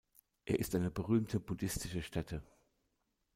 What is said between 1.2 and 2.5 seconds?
buddhistische Stätte.